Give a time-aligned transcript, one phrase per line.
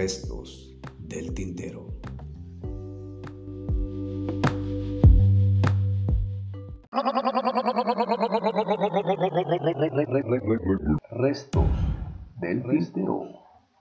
[0.00, 1.92] Restos del tintero.
[11.10, 11.66] Restos
[12.40, 13.28] del tintero.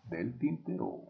[0.09, 1.03] Del tintero.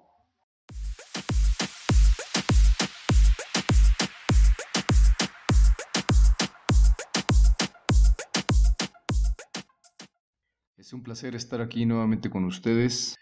[10.78, 13.18] Es un placer estar aquí nuevamente con ustedes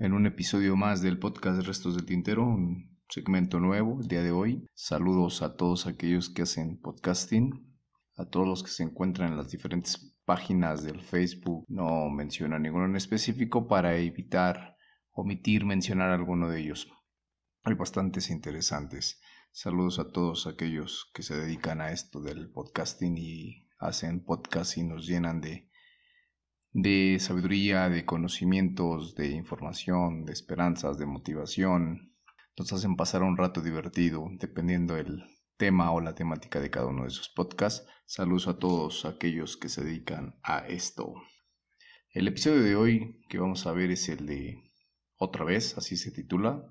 [0.00, 4.30] en un episodio más del podcast Restos del Tintero, un segmento nuevo el día de
[4.30, 4.66] hoy.
[4.72, 7.70] Saludos a todos aquellos que hacen podcasting,
[8.16, 11.66] a todos los que se encuentran en las diferentes páginas del Facebook.
[11.68, 14.74] No menciono ninguno en específico para evitar
[15.12, 16.88] omitir mencionar alguno de ellos.
[17.64, 19.20] Hay bastantes interesantes.
[19.52, 24.82] Saludos a todos aquellos que se dedican a esto del podcasting y hacen podcast y
[24.82, 25.69] nos llenan de
[26.72, 32.14] de sabiduría, de conocimientos, de información, de esperanzas, de motivación.
[32.56, 35.24] Nos hacen pasar un rato divertido, dependiendo el
[35.56, 37.86] tema o la temática de cada uno de sus podcasts.
[38.06, 41.14] Saludos a todos aquellos que se dedican a esto.
[42.12, 44.62] El episodio de hoy que vamos a ver es el de
[45.16, 46.64] Otra vez, así se titula.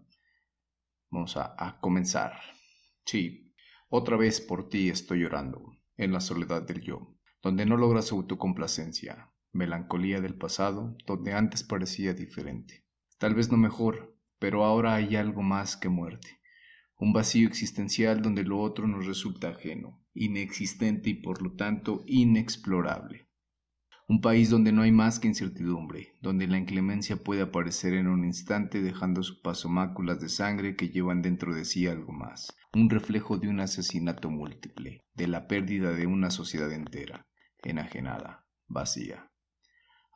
[1.11, 2.39] Vamos a, a comenzar.
[3.05, 3.53] Sí,
[3.89, 9.31] otra vez por ti estoy llorando, en la soledad del yo, donde no logras autocomplacencia,
[9.51, 12.85] melancolía del pasado, donde antes parecía diferente.
[13.17, 16.39] Tal vez no mejor, pero ahora hay algo más que muerte.
[16.97, 23.29] Un vacío existencial donde lo otro nos resulta ajeno, inexistente y por lo tanto inexplorable.
[24.07, 28.25] Un país donde no hay más que incertidumbre, donde la inclemencia puede aparecer en un
[28.25, 32.89] instante dejando su paso máculas de sangre que llevan dentro de sí algo más, un
[32.89, 37.27] reflejo de un asesinato múltiple, de la pérdida de una sociedad entera,
[37.63, 39.29] enajenada, vacía.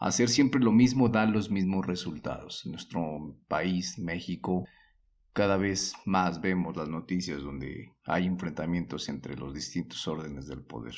[0.03, 2.65] Hacer siempre lo mismo da los mismos resultados.
[2.65, 4.65] En nuestro país, México,
[5.31, 10.93] cada vez más vemos las noticias donde hay enfrentamientos entre los distintos órdenes del poder.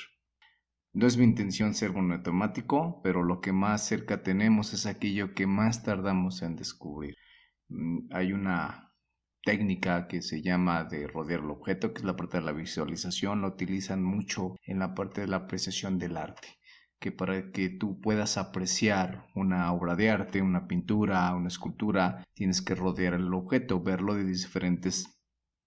[0.92, 5.46] No es mi intención ser monotemático, pero lo que más cerca tenemos es aquello que
[5.46, 7.16] más tardamos en descubrir.
[7.68, 8.92] Mm, hay una
[9.44, 13.42] técnica que se llama de rodear el objeto, que es la parte de la visualización,
[13.42, 16.48] lo utilizan mucho en la parte de la apreciación del arte
[17.00, 22.62] que para que tú puedas apreciar una obra de arte, una pintura, una escultura, tienes
[22.62, 25.16] que rodear el objeto, verlo de diferentes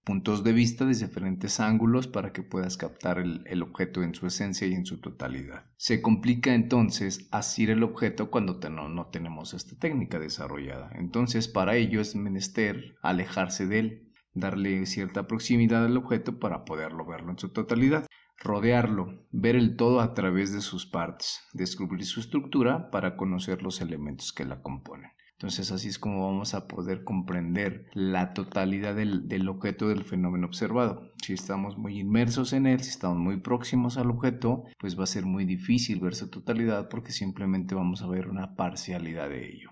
[0.08, 4.66] puntos de vista, de diferentes ángulos, para que puedas captar el, objeto en su esencia
[4.66, 5.66] y en su totalidad.
[5.76, 10.90] Se complica entonces asir el objeto cuando no, no tenemos esta técnica desarrollada.
[10.94, 17.04] Entonces, para ello es menester alejarse de él, darle cierta proximidad al objeto para poderlo
[17.04, 18.06] verlo en su totalidad
[18.40, 23.80] rodearlo, ver el todo a través de sus partes, descubrir su estructura para conocer los
[23.80, 25.10] elementos que la componen.
[25.32, 31.12] Entonces así es como vamos a poder comprender la totalidad del, objeto del fenómeno observado.
[31.22, 35.06] Si estamos muy inmersos en él, si estamos muy próximos al objeto, pues va a
[35.06, 39.70] ser muy difícil ver su totalidad porque simplemente vamos a ver una parcialidad de ello.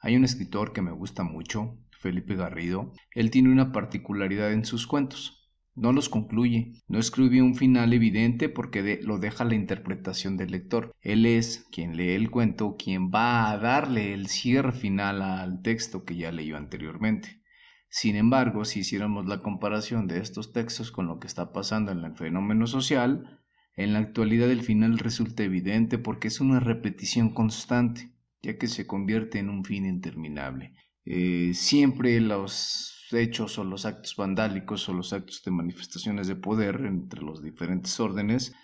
[0.00, 2.92] Hay un escritor que me gusta mucho, Felipe Garrido.
[3.14, 5.37] Él tiene una particularidad en sus cuentos
[5.78, 10.92] no los concluye, no escribe un final evidente porque lo deja la interpretación del lector.
[11.00, 16.04] Él es quien lee el cuento, quien va a darle el cierre final al texto
[16.04, 17.40] que ya leyó anteriormente.
[17.88, 22.04] Sin embargo, si hiciéramos la comparación de estos textos con lo que está pasando en
[22.04, 23.40] el fenómeno social,
[23.76, 28.12] en la actualidad el final resulta evidente porque es una repetición constante,
[28.42, 30.74] ya que se convierte en un fin interminable.
[31.10, 36.82] Eh, siempre los hechos o los actos vandálicos o los actos de manifestaciones de poder
[36.84, 38.54] entre los diferentes órdenes,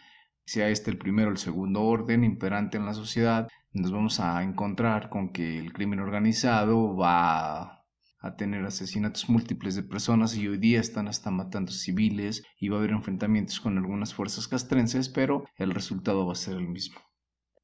[0.45, 4.43] sea este el primero o el segundo orden imperante en la sociedad, nos vamos a
[4.43, 7.87] encontrar con que el crimen organizado va
[8.19, 12.77] a tener asesinatos múltiples de personas y hoy día están hasta matando civiles y va
[12.77, 17.01] a haber enfrentamientos con algunas fuerzas castrenses, pero el resultado va a ser el mismo.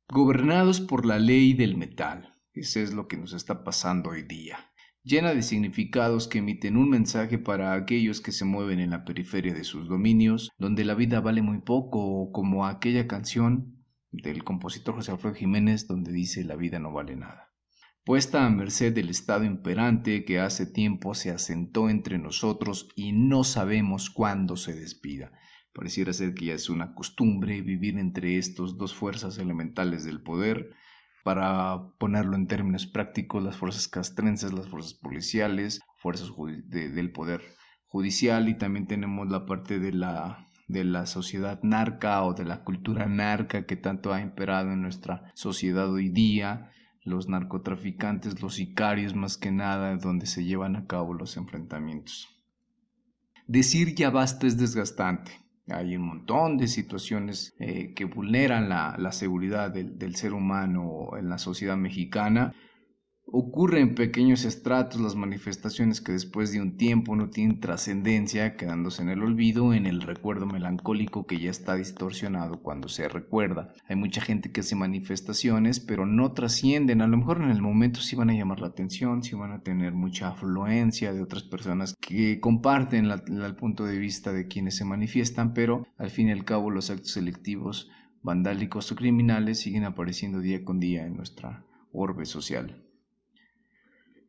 [0.09, 4.70] Gobernados por la ley del metal, ese es lo que nos está pasando hoy día
[5.03, 9.55] llena de significados que emiten un mensaje para aquellos que se mueven en la periferia
[9.55, 15.13] de sus dominios, donde la vida vale muy poco, como aquella canción del compositor José
[15.13, 17.51] Alfredo Jiménez donde dice la vida no vale nada.
[18.05, 23.45] Puesta a merced del estado imperante que hace tiempo se asentó entre nosotros y no
[23.45, 25.33] sabemos cuándo se despida.
[25.73, 30.73] Pareciera ser que ya es una costumbre vivir entre estas dos fuerzas elementales del poder,
[31.25, 36.31] para ponerlo en términos prácticos, las fuerzas castrenses, las fuerzas policiales, fuerzas
[36.67, 37.43] del poder
[37.87, 42.63] judicial y también tenemos la parte de la, de la sociedad narca o de la
[42.63, 46.71] cultura narca que tanto ha imperado en nuestra sociedad hoy día,
[47.03, 52.29] los narcotraficantes, los sicarios más que nada, donde se llevan a cabo los enfrentamientos.
[53.47, 55.33] Decir ya basta es desgastante.
[55.71, 61.39] Hay un montón de situaciones eh, que vulneran la, seguridad del, ser humano en la
[61.39, 62.55] sociedad mexicana.
[63.33, 69.03] Ocurren en pequeños estratos las manifestaciones que después de un tiempo no tienen trascendencia, quedándose
[69.03, 73.73] en el olvido, en el recuerdo melancólico que ya está distorsionado cuando se recuerda.
[73.89, 77.03] Hay mucha gente que hace manifestaciones, pero no trascienden.
[77.03, 79.63] A lo mejor en el momento sí van a llamar la atención, sí van a
[79.63, 84.85] tener mucha afluencia de otras personas que comparten el punto de vista de quienes se
[84.85, 87.91] manifiestan, pero al fin y al cabo los actos selectivos,
[88.23, 92.90] vandálicos o criminales siguen apareciendo día con día en nuestra orbe social.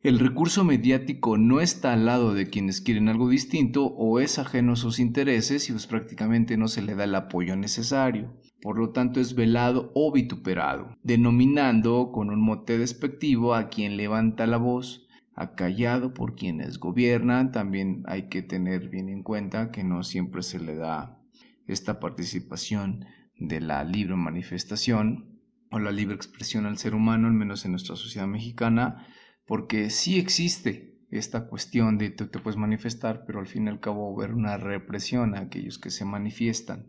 [0.02, 4.72] El recurso mediático no está al lado de quienes quieren algo distinto o es ajeno
[4.72, 8.36] a sus intereses y pues prácticamente no se le da el apoyo necesario.
[8.60, 14.48] Por lo tanto es velado o vituperado, denominando con un mote despectivo a quien levanta
[14.48, 15.06] la voz,
[15.36, 17.52] acallado por quienes gobiernan.
[17.52, 21.20] También hay que tener bien en cuenta que no siempre se le da
[21.68, 23.04] esta participación
[23.38, 25.38] de la libre manifestación
[25.70, 29.06] o la libre expresión al ser humano, al menos en nuestra sociedad mexicana,
[29.46, 33.80] porque sí existe esta cuestión de te, te puedes manifestar, pero al fin y al
[33.80, 36.86] cabo ver una represión a aquellos que se manifiestan.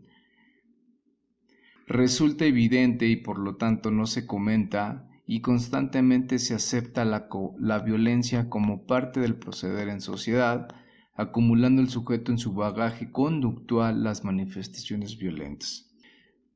[1.86, 7.28] Resulta evidente y por lo tanto no se comenta y constantemente se acepta la,
[7.58, 10.68] la violencia como parte del proceder en sociedad,
[11.14, 15.93] acumulando el sujeto en su bagaje conductual las manifestaciones violentas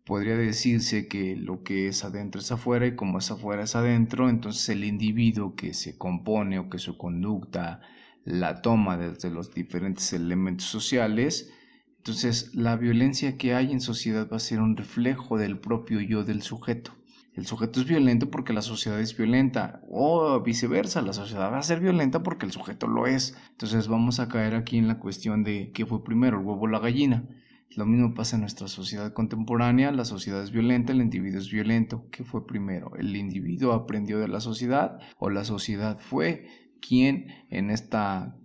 [0.08, 4.30] podría decirse que lo que es adentro es afuera y como es afuera es adentro,
[4.30, 7.82] entonces el individuo que se compone o que su conducta
[8.24, 11.52] la toma desde los diferentes elementos sociales,
[11.98, 16.24] entonces la violencia que hay en sociedad va a ser un reflejo del propio yo
[16.24, 16.92] del sujeto.
[17.34, 21.62] El sujeto es violento porque la sociedad es violenta o viceversa, la sociedad va a
[21.62, 23.36] ser violenta porque el sujeto lo es.
[23.50, 26.66] Entonces vamos a caer aquí en la cuestión de qué fue primero, el huevo o
[26.66, 27.28] la gallina.
[27.76, 32.06] Lo mismo pasa en nuestra sociedad contemporánea, la sociedad es violenta, el individuo es violento.
[32.10, 32.96] ¿Qué fue primero?
[32.96, 36.46] ¿El individuo aprendió de la sociedad o la sociedad fue
[36.80, 38.36] quien en esta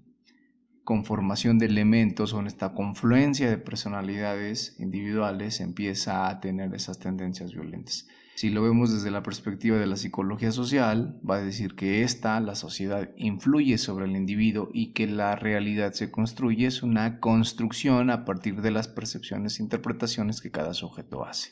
[0.83, 7.53] conformación de elementos o en esta confluencia de personalidades individuales empieza a tener esas tendencias
[7.53, 8.07] violentas?
[8.35, 12.39] Si lo vemos desde la perspectiva de la psicología social, va a decir que esta,
[12.39, 18.09] la sociedad, influye sobre el individuo y que la realidad se construye es una construcción
[18.09, 21.51] a partir de las percepciones e interpretaciones que cada sujeto hace.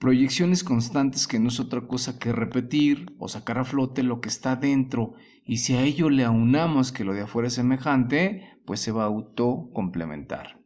[0.00, 4.28] Proyecciones constantes que no es otra cosa que repetir o sacar a flote lo que
[4.28, 5.14] está dentro
[5.46, 9.04] y si a ello le aunamos que lo de afuera es semejante, pues se va
[9.04, 10.63] a autocomplementar.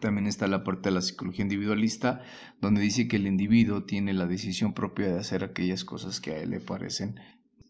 [0.00, 2.22] También está la parte de la psicología individualista,
[2.60, 6.38] donde dice que el individuo tiene la decisión propia de hacer aquellas cosas que a
[6.38, 7.20] él le parecen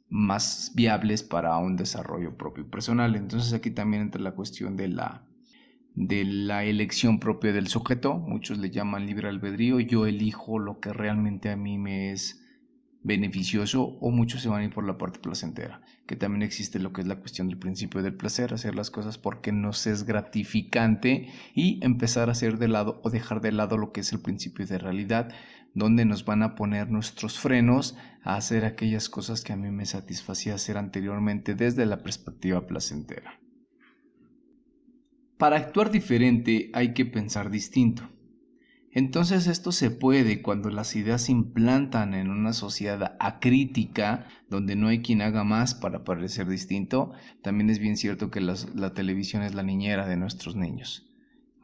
[0.08, 3.16] más viables para un desarrollo propio y personal.
[3.16, 5.26] Entonces aquí también entra la cuestión de la,
[5.94, 8.18] de la elección propia del sujeto.
[8.18, 9.80] Muchos le llaman libre albedrío.
[9.80, 12.43] Yo elijo lo que realmente a mí me es
[13.04, 16.92] beneficioso o muchos se van a ir por la parte placentera, que también existe lo
[16.92, 21.28] que es la cuestión del principio del placer, hacer las cosas porque nos es gratificante
[21.54, 24.66] y empezar a hacer de lado o dejar de lado lo que es el principio
[24.66, 25.32] de realidad,
[25.74, 29.84] donde nos van a poner nuestros frenos a hacer aquellas cosas que a mí me
[29.84, 33.38] satisfacía hacer anteriormente desde la perspectiva placentera.
[35.36, 38.08] Para actuar diferente hay que pensar distinto.
[38.96, 44.86] Entonces esto se puede cuando las ideas se implantan en una sociedad acrítica, donde no
[44.86, 47.10] hay quien haga más para parecer distinto.
[47.42, 51.10] También es bien cierto que la televisión es la niñera de nuestros niños.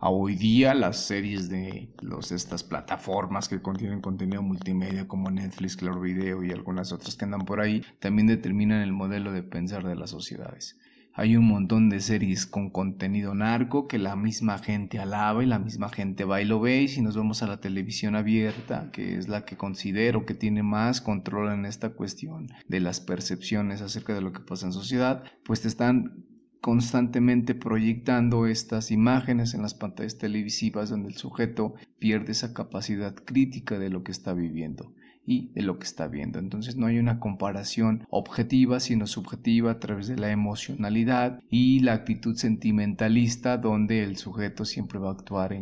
[0.00, 1.94] A hoy día las series de
[2.30, 7.44] estas plataformas que contienen contenido multimedia como Netflix, Claro Video y algunas otras que andan
[7.44, 10.79] por ahí, también determinan el modelo de pensar de las sociedades.
[11.12, 15.58] Hay un montón de series con contenido narco que la misma gente alaba y la
[15.58, 16.82] misma gente va y lo ve.
[16.82, 20.62] Y si nos vamos a la televisión abierta, que es la que considero que tiene
[20.62, 25.24] más control en esta cuestión de las percepciones acerca de lo que pasa en sociedad,
[25.44, 26.26] pues te están
[26.60, 33.78] constantemente proyectando estas imágenes en las pantallas televisivas donde el sujeto pierde esa capacidad crítica
[33.78, 34.94] de lo que está viviendo
[35.30, 36.40] y de lo que está viendo.
[36.40, 41.92] Entonces no hay una comparación objetiva, sino subjetiva a través de la emocionalidad y la
[41.92, 45.56] actitud sentimentalista donde el sujeto siempre va a actuar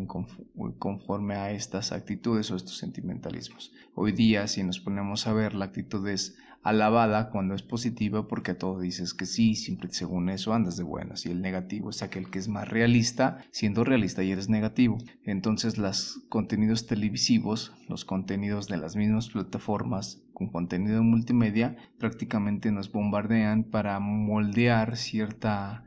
[0.78, 3.74] conforme a estas actitudes o estos sentimentalismos.
[3.94, 8.52] Hoy día, si nos ponemos a ver, la actitud es alabada cuando es positiva porque
[8.52, 12.02] a todo dices que sí, siempre según eso andas de buenas y el negativo es
[12.02, 14.98] aquel que es más realista, siendo realista y eres negativo.
[15.24, 22.92] Entonces los contenidos televisivos, los contenidos de las mismas plataformas con contenido multimedia prácticamente nos
[22.92, 25.84] bombardean para moldear cierta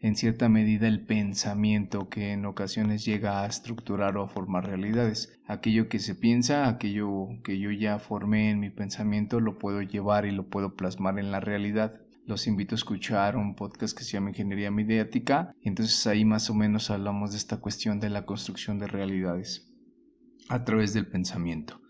[0.00, 5.38] en cierta medida el pensamiento que en ocasiones llega a estructurar o a formar realidades.
[5.46, 10.24] Aquello que se piensa, aquello que yo ya formé en mi pensamiento, lo puedo llevar
[10.24, 12.00] y lo puedo plasmar en la realidad.
[12.26, 16.48] Los invito a escuchar un podcast que se llama Ingeniería Mediática y entonces ahí más
[16.50, 19.72] o menos hablamos de esta cuestión de la construcción de realidades
[20.48, 21.80] a través del pensamiento.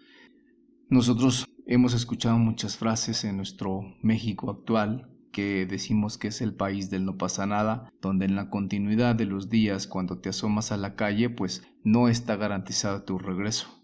[0.89, 6.91] Nosotros hemos escuchado muchas frases en nuestro México actual que decimos que es el país
[6.91, 10.77] del no pasa nada, donde en la continuidad de los días cuando te asomas a
[10.77, 13.79] la calle, pues no está garantizado tu regreso.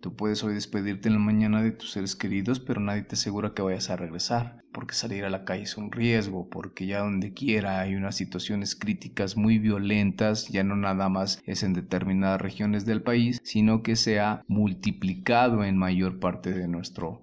[0.00, 3.52] Tú puedes hoy despedirte en la mañana de tus seres queridos, pero nadie te asegura
[3.52, 7.32] que vayas a regresar, porque salir a la calle es un riesgo, porque ya donde
[7.32, 12.86] quiera hay unas situaciones críticas muy violentas, ya no nada más es en determinadas regiones
[12.86, 17.22] del país, sino que se ha multiplicado en mayor parte de nuestro,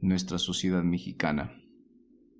[0.00, 1.52] nuestra sociedad mexicana.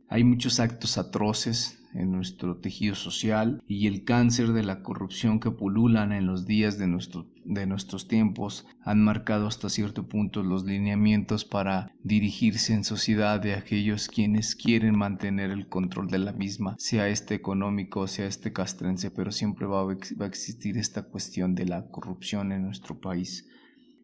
[0.09, 5.51] Hay muchos actos atroces en nuestro tejido social y el cáncer de la corrupción que
[5.51, 11.93] pululan en los días de, nuestros tiempos han marcado hasta cierto punto los lineamientos para
[12.03, 17.35] dirigirse en sociedad de aquellos quienes quieren mantener el control de la misma, sea este
[17.35, 22.63] económico, sea este castrense, pero siempre va a existir esta cuestión de la corrupción en
[22.63, 23.49] nuestro país.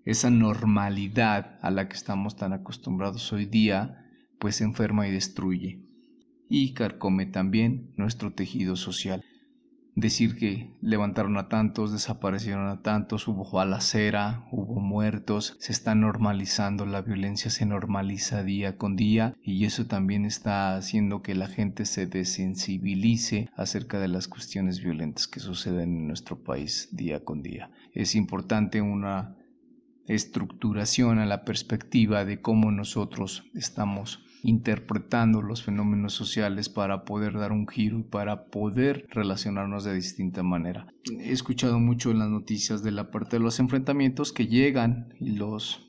[0.04, 4.07] Esa normalidad a la que estamos tan acostumbrados hoy día,
[4.38, 5.89] pues enferma y destruye
[6.50, 9.25] y carcome también nuestro tejido social.
[9.95, 16.87] Decir que levantaron a tantos, desaparecieron a tantos, hubo balacera, hubo muertos, se está normalizando,
[16.87, 21.85] la violencia se normaliza día con día y eso también está haciendo que la gente
[21.85, 27.71] se desensibilice acerca de las cuestiones violentas que suceden en nuestro país día con día.
[27.92, 29.37] Es importante una
[30.07, 37.52] estructuración a la perspectiva de cómo nosotros estamos interpretando los fenómenos sociales para poder dar
[37.52, 40.87] un giro y para poder relacionarnos de distinta manera.
[41.18, 45.32] He escuchado mucho en las noticias de la parte de los enfrentamientos que llegan y
[45.32, 45.87] los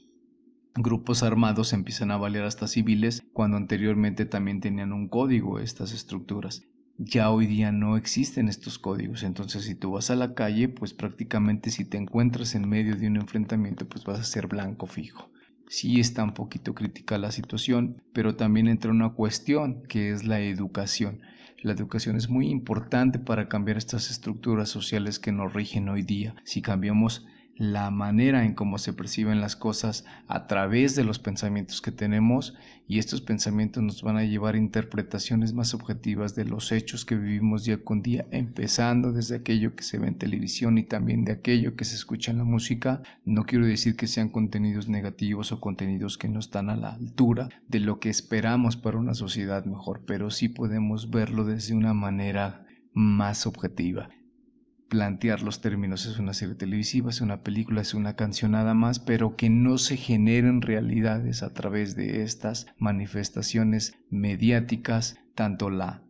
[0.75, 6.63] grupos armados empiezan a valer hasta civiles cuando anteriormente también tenían un código estas estructuras.
[6.98, 10.93] Ya hoy día no existen estos códigos, entonces si tú vas a la calle, pues
[10.93, 15.31] prácticamente si te encuentras en medio de un enfrentamiento, pues vas a ser blanco fijo
[15.72, 20.42] sí está un poquito crítica la situación, pero también entra una cuestión que es la
[20.42, 21.22] educación.
[21.62, 26.36] La educación es muy importante para cambiar estas estructuras sociales que nos rigen hoy día.
[26.44, 27.25] Si cambiamos
[27.58, 32.55] la manera en cómo se perciben las cosas a través de los pensamientos que tenemos
[32.88, 37.15] y estos pensamientos nos van a llevar a interpretaciones más objetivas de los hechos que
[37.15, 41.34] vivimos día con día, empezando desde aquello que se ve en televisión y también de
[41.34, 43.01] aquello que se escucha en la música.
[43.25, 47.50] No quiero decir que sean contenidos negativos o contenidos que no están a la altura
[47.67, 52.65] de lo que esperamos para una sociedad mejor, pero sí podemos verlo desde una manera
[52.93, 54.10] más objetiva
[54.91, 56.05] plantear los términos.
[56.05, 59.77] Es una serie televisiva, es una película, es una canción nada más, pero que no
[59.77, 66.03] se generen realidades a través de estas manifestaciones mediáticas, tanto la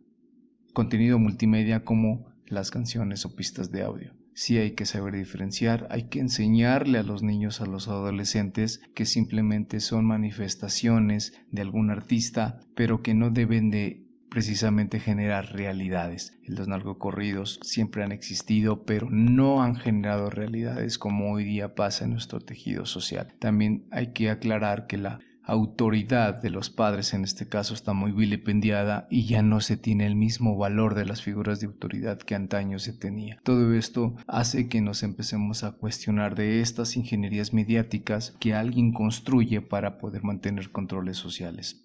[0.72, 4.14] contenido multimedia como las canciones o pistas de audio.
[4.34, 9.04] Sí hay que saber diferenciar, hay que enseñarle a los niños, a los adolescentes, que
[9.04, 16.38] simplemente son manifestaciones de algún artista, pero que no deben de precisamente generar realidades.
[16.46, 22.12] Los narcocorridos siempre han existido, pero no han generado realidades como hoy día pasa en
[22.12, 23.34] nuestro tejido social.
[23.38, 28.12] También hay que aclarar que la autoridad de los padres en este caso está muy
[28.12, 32.34] vilipendiada y ya no se tiene el mismo valor de las figuras de autoridad que
[32.34, 33.38] antaño se tenía.
[33.42, 39.60] Todo esto hace que nos empecemos a cuestionar de estas ingenierías mediáticas que alguien construye
[39.60, 41.84] para poder mantener controles sociales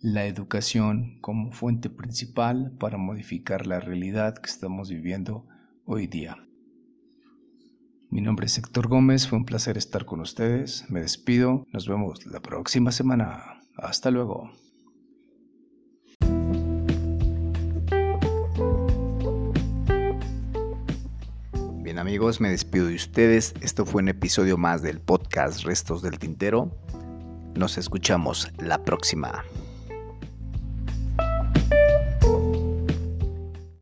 [0.00, 5.46] la educación como fuente principal para modificar la realidad que estamos viviendo
[5.84, 6.36] hoy día.
[8.10, 12.24] Mi nombre es Héctor Gómez, fue un placer estar con ustedes, me despido, nos vemos
[12.26, 14.52] la próxima semana, hasta luego.
[21.82, 26.18] Bien amigos, me despido de ustedes, esto fue un episodio más del podcast Restos del
[26.18, 26.70] Tintero,
[27.56, 29.42] nos escuchamos la próxima.